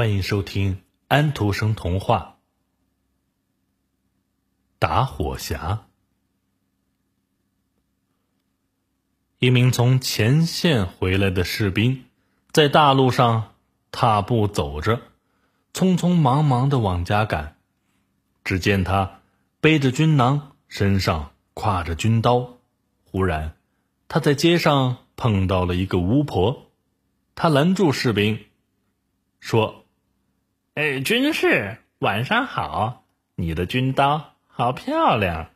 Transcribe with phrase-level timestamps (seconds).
[0.00, 2.38] 欢迎收听安徒生童话
[4.78, 5.58] 《打火匣》。
[9.40, 12.06] 一名从前线回来的士兵，
[12.50, 13.52] 在大路上
[13.92, 15.02] 踏步走着，
[15.74, 17.58] 匆匆忙忙的往家赶。
[18.42, 19.20] 只见他
[19.60, 22.56] 背着军囊，身上挎着军刀。
[23.04, 23.54] 忽然，
[24.08, 26.70] 他在街上碰到了一个巫婆，
[27.34, 28.46] 他拦住士兵，
[29.40, 29.76] 说。
[30.80, 33.04] 哎，军士，晚上好！
[33.34, 35.50] 你的军刀好漂亮，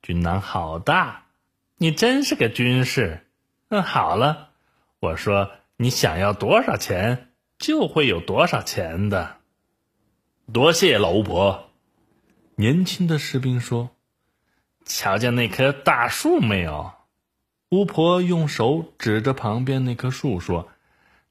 [0.00, 1.24] 军囊好大，
[1.76, 3.26] 你真是个军士。
[3.68, 4.48] 嗯，好了，
[4.98, 9.36] 我说你想要多少钱，就会有多少钱的。
[10.50, 11.68] 多谢老巫婆。
[12.54, 13.90] 年轻的士兵说
[14.86, 16.92] ：“瞧见那棵大树没有？”
[17.68, 20.70] 巫婆用手指着旁边那棵树说：“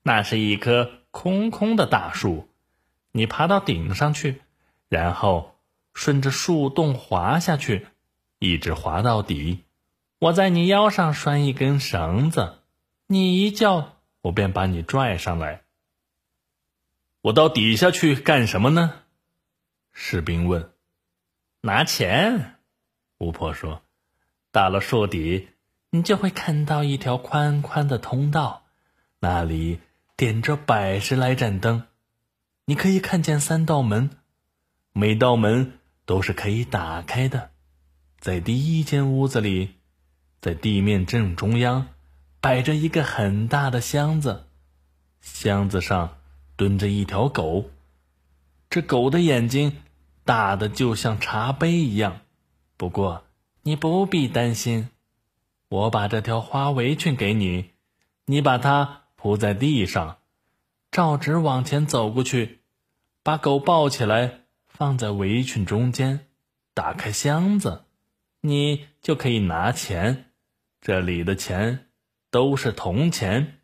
[0.03, 2.47] 那是一棵空空的大树。”
[3.11, 4.41] 你爬到顶上去，
[4.87, 5.55] 然后
[5.93, 7.87] 顺着树洞滑下去，
[8.37, 9.65] 一直滑到底。
[10.19, 12.59] 我在你腰上拴一根绳子，
[13.07, 15.61] 你一叫，我便把你拽上来。
[17.21, 18.93] 我到底下去干什么呢？
[19.91, 20.71] 士兵问。
[21.61, 22.55] 拿钱。
[23.17, 23.81] 巫婆说。
[24.51, 25.49] 到了树底，
[25.91, 28.65] 你就会看到一条宽宽的通道，
[29.19, 29.79] 那里
[30.17, 31.83] 点着百十来盏灯。
[32.69, 34.11] 你可以看见三道门，
[34.93, 37.49] 每道门都是可以打开的。
[38.19, 39.71] 在第一间屋子里，
[40.39, 41.87] 在地面正中央
[42.39, 44.45] 摆着一个很大的箱子，
[45.19, 46.17] 箱子上
[46.55, 47.71] 蹲着一条狗，
[48.69, 49.77] 这狗的眼睛
[50.23, 52.21] 大的就像茶杯一样。
[52.77, 53.23] 不过
[53.63, 54.89] 你不必担心，
[55.69, 57.71] 我把这条花围裙给你，
[58.25, 60.17] 你把它铺在地上，
[60.91, 62.58] 照直往前走过去。
[63.23, 66.27] 把狗抱起来，放在围裙中间，
[66.73, 67.83] 打开箱子，
[68.41, 70.31] 你就可以拿钱。
[70.81, 71.87] 这里的钱
[72.31, 73.59] 都是铜钱。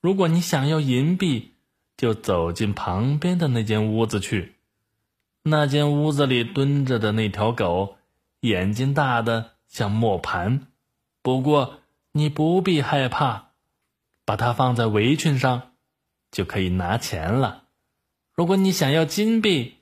[0.00, 1.54] 如果你想要银币，
[1.96, 4.56] 就走进旁边的那间屋子去。
[5.42, 7.96] 那间屋子里蹲着的那条狗，
[8.40, 10.66] 眼睛大的像磨盘。
[11.22, 11.80] 不过
[12.12, 13.52] 你不必害怕，
[14.26, 15.72] 把它放在围裙上，
[16.30, 17.63] 就可以拿钱了。
[18.34, 19.74] 如果你想要金币，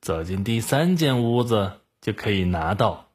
[0.00, 3.08] 走进第三间屋子就可以拿到。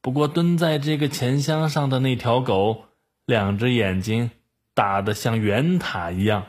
[0.00, 2.84] 不过蹲在这个钱箱上的那条狗，
[3.26, 4.30] 两只眼睛
[4.72, 6.46] 大的像圆塔一样。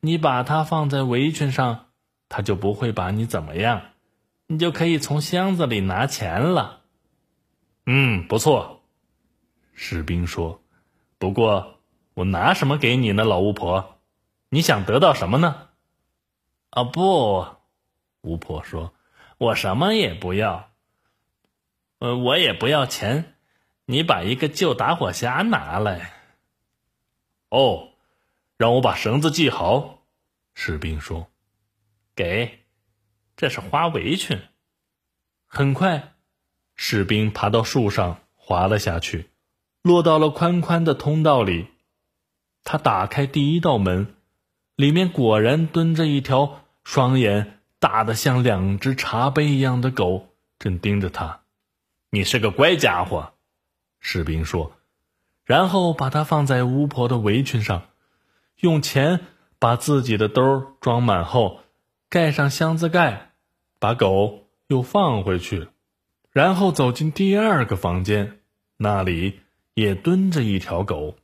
[0.00, 1.86] 你把它放在围裙上，
[2.28, 3.82] 它就不会把你怎么样。
[4.48, 6.80] 你就可以从箱子里拿钱了。
[7.86, 8.82] 嗯，不错。
[9.72, 10.60] 士兵说。
[11.18, 11.78] 不过
[12.14, 13.98] 我拿什么给你呢，老巫婆？
[14.48, 15.67] 你想得到什么呢？
[16.70, 17.46] 啊不，
[18.20, 18.92] 巫婆说
[19.38, 20.70] ：“我什么也不要。
[21.98, 23.36] 呃，我也不要钱。
[23.86, 26.12] 你把一个旧打火匣拿来。”
[27.48, 27.88] 哦，
[28.58, 30.02] 让我把绳子系好。
[30.54, 31.28] 士兵说
[32.14, 32.58] ：“给，
[33.36, 34.38] 这是花围裙。”
[35.48, 36.12] 很快，
[36.74, 39.30] 士兵爬到树上，滑了下去，
[39.80, 41.68] 落到了宽宽的通道里。
[42.62, 44.14] 他打开第一道门。
[44.78, 50.28] 里面果然蹲着一条双眼大的像两只茶杯一样的狗，
[50.60, 51.40] 正盯着他。
[52.10, 53.32] 你是个乖家伙，
[53.98, 54.76] 士兵说，
[55.44, 57.88] 然后把它放在巫婆的围裙上，
[58.60, 59.18] 用钱
[59.58, 61.62] 把自己的兜装满后，
[62.08, 63.32] 盖上箱子盖，
[63.80, 65.66] 把狗又放回去，
[66.30, 68.38] 然后走进第二个房间，
[68.76, 69.40] 那里
[69.74, 71.16] 也蹲着一条狗，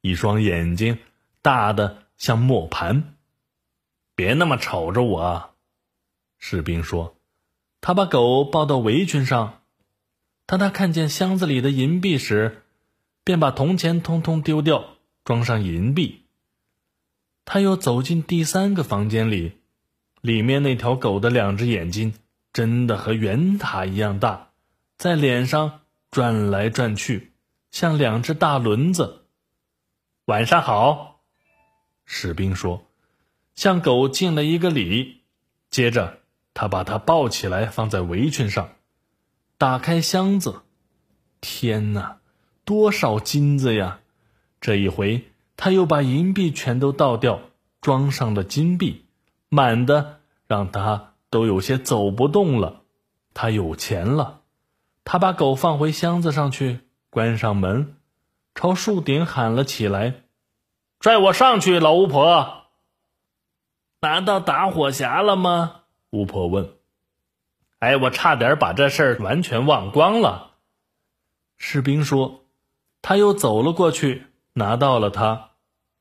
[0.00, 0.98] 一双眼睛。
[1.42, 3.14] 大的像磨盘，
[4.14, 5.54] 别那么瞅着我。
[6.38, 7.16] 士兵说
[7.80, 9.62] ：“他把狗抱到围裙上。
[10.46, 12.62] 当他看见箱子里的银币时，
[13.22, 16.24] 便把铜钱通通丢掉，装上银币。
[17.44, 19.58] 他又走进第三个房间里，
[20.20, 22.14] 里面那条狗的两只眼睛
[22.52, 24.50] 真的和圆塔一样大，
[24.96, 25.80] 在脸上
[26.10, 27.32] 转来转去，
[27.70, 29.26] 像两只大轮子。
[30.24, 31.16] 晚上好。”
[32.10, 32.86] 士兵说
[33.54, 35.20] ：“向狗敬了一个礼，
[35.68, 36.20] 接着
[36.54, 38.70] 他把它抱起来放在围裙上，
[39.58, 40.62] 打开箱子。
[41.42, 42.16] 天哪，
[42.64, 44.00] 多少金子呀！
[44.58, 45.26] 这一回
[45.58, 47.42] 他又把银币全都倒掉，
[47.82, 49.04] 装上了金币，
[49.50, 52.80] 满的让他都有些走不动了。
[53.34, 54.40] 他有钱了，
[55.04, 57.96] 他把狗放回箱子上去，关上门，
[58.54, 60.22] 朝树顶喊了起来。”
[61.00, 62.64] 拽我上去，老巫婆！
[64.00, 65.82] 拿到打火匣了吗？
[66.10, 66.74] 巫婆问。
[67.78, 70.56] 哎，我差点把这事儿完全忘光了。
[71.56, 72.44] 士兵说，
[73.00, 75.50] 他又走了过去，拿到了它。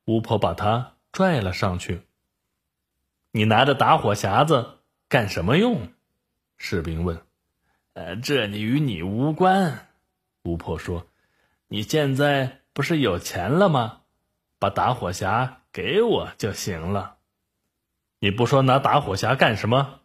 [0.05, 2.01] 巫婆把它拽了上去。
[3.31, 5.89] 你拿着打火匣子干什么用？
[6.57, 7.21] 士兵问。
[7.93, 9.89] 呃，这里与你无关。
[10.43, 11.05] 巫婆说
[11.69, 14.01] ：“你现在不是有钱了吗？
[14.59, 17.17] 把打火匣给我就行了。
[18.19, 19.99] 你不说拿打火匣干什么？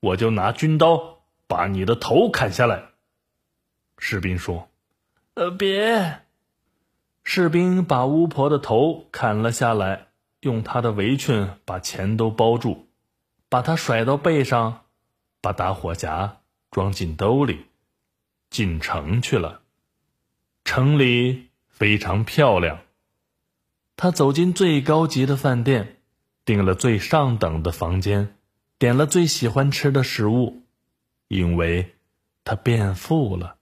[0.00, 2.84] 我就拿军刀把你的头砍下来。”
[3.98, 4.68] 士兵说
[5.34, 6.20] ：“呃，别。”
[7.24, 10.06] 士兵把巫婆的头砍了下来，
[10.40, 12.86] 用他的围裙把钱都包住，
[13.48, 14.84] 把他甩到背上，
[15.40, 16.36] 把打火匣
[16.70, 17.66] 装进兜里，
[18.50, 19.62] 进城去了。
[20.64, 22.78] 城里非常漂亮。
[24.00, 25.96] 他走进最高级的饭店，
[26.44, 28.36] 订了最上等的房间，
[28.78, 30.62] 点了最喜欢吃的食物，
[31.26, 31.96] 因为
[32.44, 33.56] 他变富了。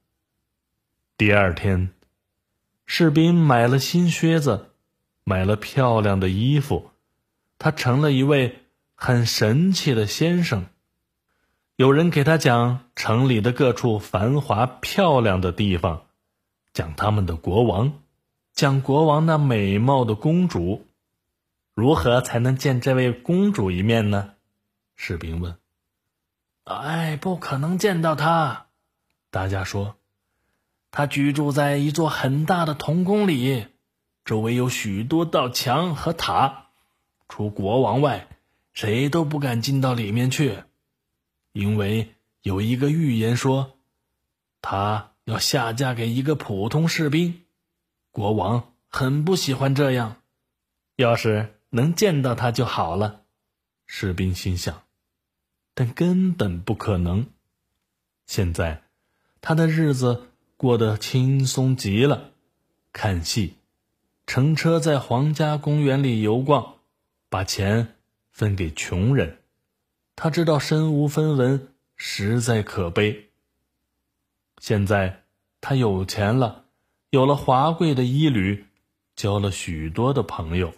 [1.17, 1.89] 第二天，
[2.85, 4.73] 士兵买了新靴子，
[5.25, 6.91] 买了漂亮的衣服，
[7.59, 8.59] 他成了一位
[8.95, 10.67] 很神气的先生。
[11.77, 16.03] 有人给他讲城里的各处繁华漂亮的地方。
[16.75, 18.03] 讲他们的国王，
[18.57, 20.87] 讲国王那美貌的公主，
[21.75, 24.33] 如何才能见这位公主一面呢？
[24.97, 25.59] 士兵问。
[26.65, 28.69] 哎，不可能见到她。
[29.31, 29.97] 大家说，
[30.91, 33.67] 她居住在一座很大的铜宫里，
[34.25, 36.69] 周围有许多道墙和塔，
[37.29, 38.27] 除国王外，
[38.73, 40.63] 谁都不敢进到里面去，
[41.53, 43.77] 因为有一个预言说，
[44.63, 45.11] 她。
[45.27, 47.43] 要下嫁给一个普通士兵，
[48.17, 50.23] 国王很不喜欢这样。
[50.95, 53.25] 要是能见到他就好了，
[53.85, 54.85] 士兵心想。
[55.75, 57.27] 但根本不可能。
[58.25, 58.85] 现在，
[59.43, 62.31] 他的日子过得轻松极了，
[62.91, 63.59] 看戏，
[64.27, 66.77] 乘车在皇家公园里游逛，
[67.29, 67.97] 把钱
[68.31, 69.41] 分给穷人。
[70.15, 73.29] 他知道身无分文实在可悲。
[74.59, 75.25] 现在
[75.61, 76.65] 他有钱了，
[77.17, 78.67] 有了华贵的衣履，
[79.15, 80.75] 交了许多的朋友。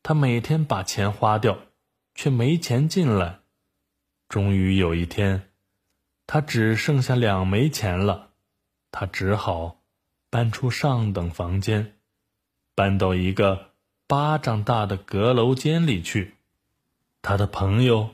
[0.00, 1.58] 他每天把钱花掉，
[2.14, 3.40] 却没钱进来。
[4.28, 5.50] 终于有一天，
[6.24, 8.28] 他只剩下两枚钱了，
[8.92, 9.80] 他只好
[10.30, 11.94] 搬出上等房间，
[12.76, 13.70] 搬到一个
[14.06, 16.36] 巴掌大的阁楼间里去。
[17.22, 18.10] 他的朋友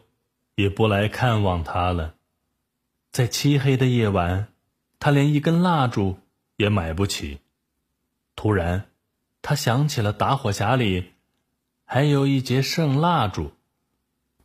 [0.55, 2.15] 也不来看望他了，
[3.11, 4.49] 在漆黑的夜晚。
[4.99, 6.19] 他连一根蜡烛
[6.57, 7.41] 也买不起。
[8.43, 8.91] 突然，
[9.41, 11.13] 他想起了打火匣里
[11.85, 13.53] 还有一节剩蜡烛。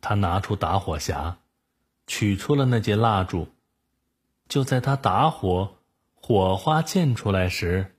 [0.00, 1.34] 他拿出打火匣，
[2.06, 3.48] 取出了那节蜡烛。
[4.48, 5.74] 就在他打火，
[6.14, 7.96] 火花溅出来时，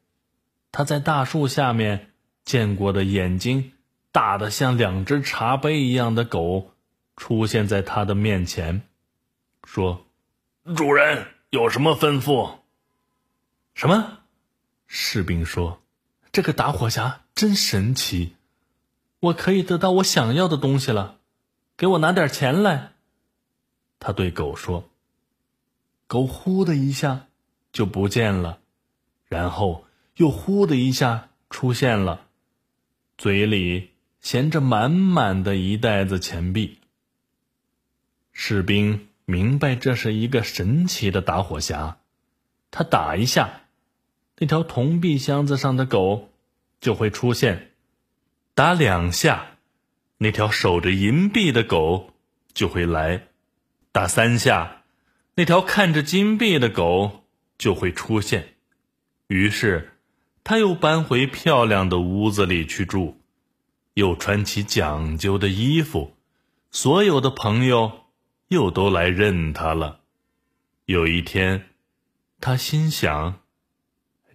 [0.71, 2.13] 他在大树下面
[2.45, 3.73] 见过的眼睛
[4.13, 6.71] 大的像两只茶杯一样的狗
[7.17, 8.83] 出现在他的面前，
[9.65, 10.05] 说
[10.77, 12.59] ：“主人。”有什么吩咐？
[13.73, 14.19] 什么？
[14.87, 15.81] 士兵说
[16.31, 18.35] ：“这个打火匣真神奇，
[19.19, 21.17] 我可以得到我想要的东西了。
[21.77, 22.91] 给我拿点钱来。”
[23.99, 24.89] 他对狗说。
[26.07, 27.27] 狗呼的一下
[27.71, 28.59] 就不见了，
[29.27, 32.27] 然后又呼的一下出现了，
[33.17, 36.79] 嘴里衔着满满的一袋子钱币。
[38.31, 39.05] 士兵。
[39.25, 41.97] 明白这是一个神奇的打火匣，
[42.71, 43.61] 他打一下，
[44.39, 46.29] 那条铜币箱子上的狗
[46.81, 47.57] 就会出现；
[48.55, 49.57] 打两下，
[50.17, 52.13] 那条守着银币的狗
[52.53, 53.27] 就会来；
[53.91, 54.83] 打三下，
[55.35, 57.25] 那条看着金币的狗
[57.57, 58.55] 就会出现。
[59.27, 59.93] 于是，
[60.43, 63.17] 他又搬回漂亮的屋子里去住，
[63.93, 66.15] 又穿起讲究的衣服，
[66.71, 68.05] 所有的朋友。
[68.49, 69.99] 又都来认他了。
[70.85, 71.69] 有一天，
[72.41, 73.41] 他心想：“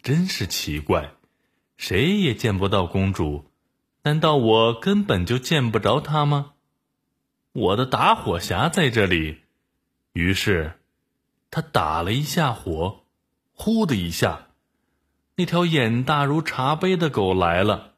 [0.05, 1.13] 真是奇怪，
[1.79, 3.51] 谁也见不到公主，
[4.03, 6.53] 难道我根本就见不着她吗？”
[7.53, 9.41] 我的打火匣在这里。
[10.13, 10.79] 于是，
[11.51, 13.05] 他打了一下火，
[13.55, 14.49] 呼的一下，
[15.37, 17.95] 那条眼大如茶杯的狗来了。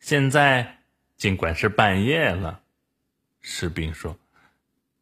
[0.00, 0.80] 现在，
[1.16, 2.62] 尽管是半夜了，
[3.40, 4.18] 士兵说。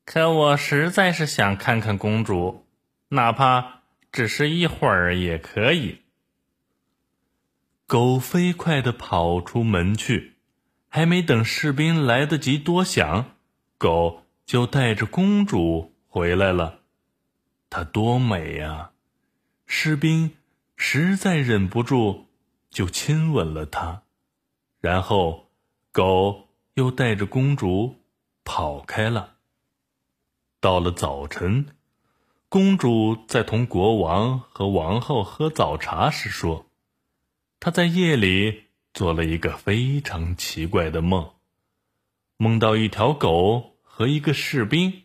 [0.04, 2.66] 可我实在是想看看公主，
[3.08, 3.80] 哪怕
[4.12, 6.01] 只是一会儿也可以。
[7.92, 10.36] 狗飞快地跑出门去，
[10.88, 13.34] 还没等士兵来得及多想，
[13.76, 16.78] 狗就带着公主回来了。
[17.68, 18.92] 她多美呀！
[19.66, 20.30] 士兵
[20.74, 22.28] 实在忍不住，
[22.70, 24.04] 就亲吻了她。
[24.80, 25.50] 然后，
[25.92, 27.96] 狗又带着公主
[28.42, 29.34] 跑开了。
[30.60, 31.66] 到了早晨，
[32.48, 36.64] 公主在同国王和王后喝早茶时说
[37.64, 41.30] ：“她在夜里做了一个非常奇怪的梦，
[42.36, 45.04] 梦到一条狗和一个士兵，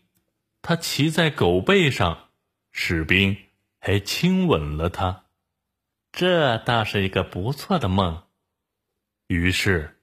[0.64, 2.30] 她骑在狗背上，
[2.72, 3.38] 士兵
[3.78, 5.26] 还亲吻了她。
[6.12, 8.24] 这倒是一个不错的梦。”
[9.30, 10.00] 于是，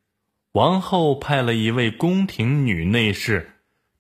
[0.52, 3.50] 王后派了一位宫廷女内侍。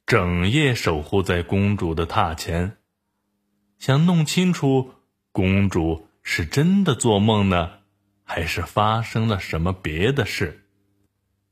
[0.06, 2.76] 整夜守护在公主的榻前，
[3.80, 4.92] 想弄清楚
[5.32, 7.80] 公主是真的做梦呢，
[8.24, 10.66] 还是发生了什么别的事。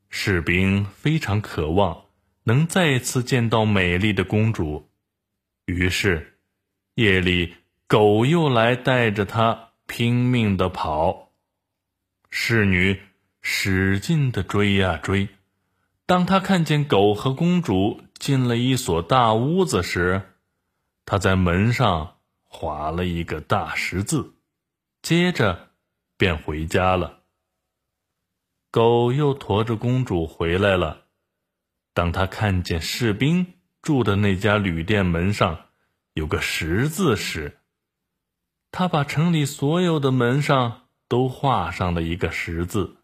[0.08, 2.06] 士兵非常渴望
[2.44, 4.90] 能再次见到美丽的公主，
[5.66, 6.38] 于是
[6.96, 7.54] 夜里
[7.86, 11.30] 狗又来带着他拼命的跑，
[12.30, 13.00] 侍女
[13.40, 15.28] 使劲的追呀追。
[16.04, 20.22] 当他看见狗和公主进了一所大屋子时，
[21.06, 24.34] 他在门上划了一个大十字，
[25.00, 25.70] 接着
[26.22, 27.24] 便回家了。
[28.70, 31.06] 狗又驮着公主回来了。
[31.92, 35.66] 当他看见士兵住的那家旅店门上
[36.12, 37.58] 有个十字时，
[38.70, 42.98] 他把城里所有的门上都画上了一个十字。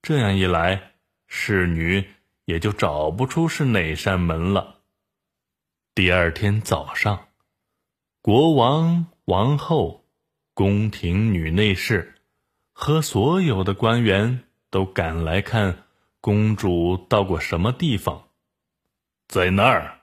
[0.00, 0.94] 这样一来，
[1.26, 2.08] 侍女。
[2.46, 4.82] 也就找不出是哪扇门了。
[5.94, 7.28] 第二天早上，
[8.20, 10.06] 国王、王后、
[10.52, 12.13] 宫廷女内侍
[12.74, 15.84] 和所有的官员都赶来看
[16.20, 18.24] 公主到过什么地方。
[19.28, 20.00] 在那儿，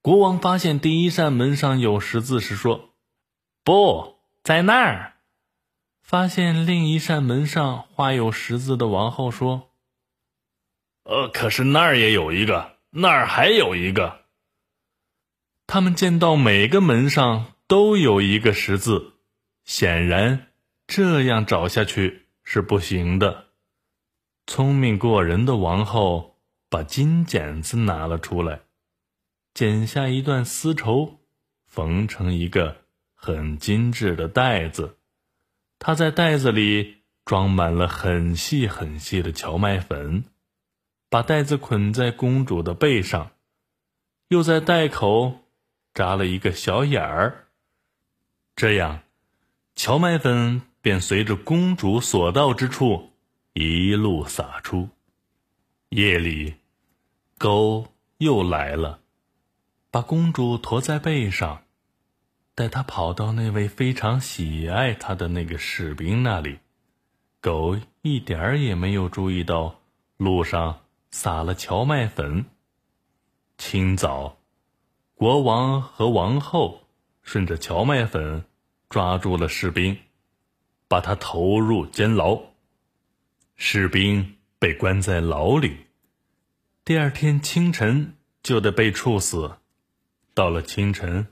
[0.00, 2.94] 国王发现第一扇门上有十字时说
[3.62, 5.12] ：“不在那儿。”
[6.02, 9.70] 发现另一扇门上画有十字的王后说。
[11.04, 14.22] 呃，可是那儿也有一个，那儿还有一个。
[15.66, 19.12] 他们见到每个门上都有一个十字，
[19.64, 20.48] 显然
[20.86, 23.46] 这样找下去是不行的。
[24.46, 26.38] 聪明过人的王后
[26.68, 28.60] 把金剪子拿了出来，
[29.54, 31.20] 剪下一段丝绸，
[31.66, 34.98] 缝成一个很精致的袋子。
[35.78, 40.24] 她在袋子里装满了很细很细的荞麦粉。
[41.10, 43.30] 把袋子捆在公主的背上，
[44.28, 45.42] 又在袋口
[45.92, 47.46] 扎了一个小眼儿，
[48.56, 49.02] 这样，
[49.76, 53.14] 荞麦粉便随着公主所到之处
[53.54, 54.90] 一路洒出。
[55.88, 56.56] 夜里，
[57.38, 57.86] 狗
[58.18, 59.00] 又来了，
[59.90, 61.62] 把公主驮在背上，
[62.54, 66.58] 带她跑到那位非常喜爱她的那个士兵那里。
[67.40, 69.80] 狗一点儿也没有注意到
[70.18, 70.80] 路上。
[71.10, 72.44] 撒了荞麦粉。
[73.56, 74.36] 清早，
[75.14, 76.82] 国王和王后
[77.22, 78.44] 顺着荞麦粉
[78.90, 79.96] 抓住了士兵，
[80.88, 82.40] 把他投入监牢。
[83.56, 85.86] 士兵被关在牢里，
[86.84, 89.58] 第二天清晨就得被处死。
[90.34, 91.28] 到了清晨，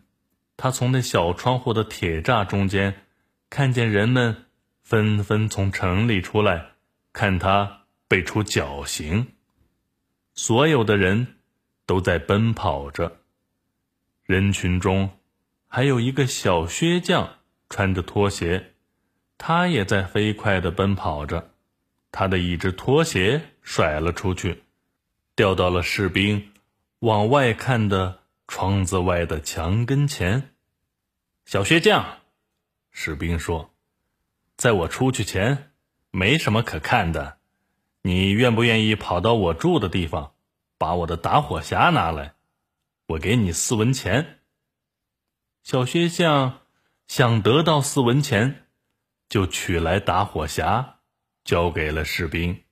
[0.56, 3.02] 他从那小窗户的铁栅中间，
[3.50, 4.46] 看见人们
[4.82, 6.72] 纷纷从城里出来，
[7.12, 9.32] 看他被处绞刑。
[10.34, 11.38] 所有的人
[11.84, 13.18] 都在奔跑着，
[14.24, 15.10] 人群中
[15.66, 18.71] 还有一个小靴匠，穿着拖鞋，
[19.44, 21.50] 他也在飞快地奔跑着。
[22.12, 24.62] 他的一只拖鞋甩了出去，
[25.34, 26.52] 掉到了士兵
[27.00, 30.50] 往外看的窗子外的墙跟前。
[31.44, 32.20] 小靴匠，
[32.92, 33.74] 士兵说
[34.56, 35.72] ：“在我出去前，
[36.12, 37.38] 没什么可看的。”
[38.02, 40.34] 你愿不愿意跑到我住的地方，
[40.78, 42.34] 把我的打火匣拿来？
[43.06, 44.38] 我给你四文钱。
[45.64, 46.60] 小薛匠
[47.08, 48.61] 想得到四文钱，
[49.32, 50.96] 就取来打火匣，
[51.42, 52.64] 交给了士兵。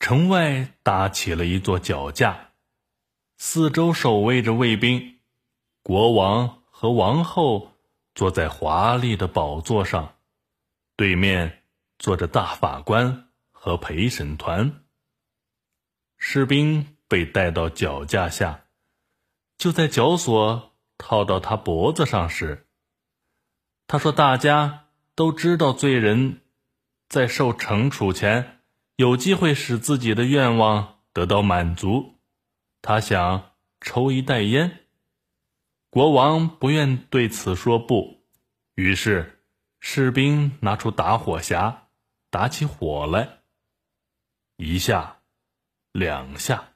[0.00, 2.54] 城外搭起了一座脚架，
[3.36, 5.20] 四周守卫着卫兵。
[5.84, 7.76] 国王和王后
[8.12, 10.16] 坐在华丽的宝座上，
[10.96, 11.62] 对面
[11.96, 13.30] 坐着大法官。
[13.52, 14.84] 和陪审团，
[16.18, 18.66] 士兵被带到脚架下，
[19.56, 22.66] 就在绞索套到他脖子上时，
[23.86, 24.83] 他说：“大家
[25.14, 26.40] 都知道，罪人
[27.08, 28.60] 在受惩处前
[28.96, 32.18] 有机会使自己的愿望得到满足。
[32.82, 34.80] 他想抽一袋烟。
[35.90, 38.24] 国王不愿对此说不，
[38.74, 39.44] 于是
[39.78, 41.76] 士兵拿出打火匣，
[42.30, 43.38] 打起火来。
[44.56, 45.18] 一下，
[45.92, 46.74] 两下，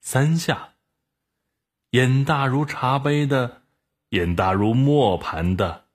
[0.00, 0.74] 三下，
[1.90, 3.62] 眼大如茶杯的，
[4.08, 5.85] 眼大如磨盘的，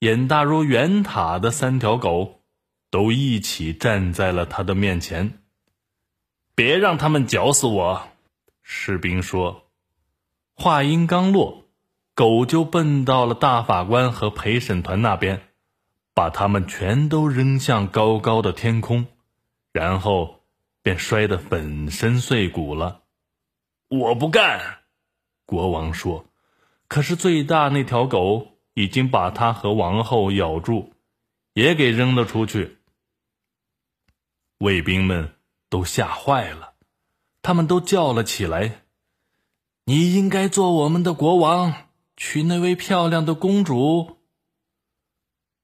[0.00, 2.40] 眼大如圆塔的三条狗，
[2.90, 5.42] 都一起站在了他的面前。
[6.54, 8.08] 别让他们绞死我！
[8.62, 9.66] 士兵说。
[10.54, 11.66] 话音刚落。
[12.14, 15.42] 狗就奔到了大法官和陪审团那边，
[16.12, 19.06] 把他们全都扔向高高的天空，
[19.72, 20.40] 然后
[20.82, 23.02] 便摔得粉身碎骨了。
[23.88, 24.80] 我不干，
[25.46, 26.26] 国王说。
[26.88, 30.92] 可是最大那条狗已经把他和王后咬住，
[31.54, 32.78] 也给扔了出去。
[34.58, 35.36] 卫兵们
[35.68, 36.74] 都吓坏了，
[37.42, 38.82] 他们都叫了起来
[39.86, 41.74] ：“你应该做我们的国王。”
[42.22, 44.18] 娶那位漂亮的公主。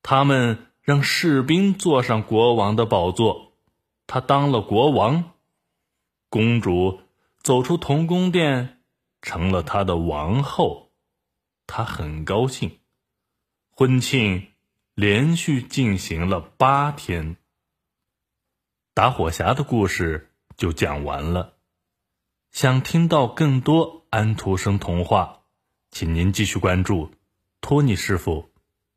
[0.02, 3.52] 他们让士兵坐上国王的宝座，
[4.06, 5.32] 他当了国王。
[6.30, 7.00] 公主
[7.42, 8.80] 走出童宫殿，
[9.20, 10.92] 成了他的王后。
[11.66, 12.78] 他很高兴。
[13.78, 14.46] 婚庆
[14.94, 17.36] 连续进行了八天。
[18.94, 21.56] 打火匣的故事就讲完了。
[22.52, 25.42] 想听到更多安徒生童话。
[25.90, 27.10] 请您继续关注
[27.60, 28.48] 托尼师傅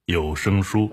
[0.06, 0.90] 有声书。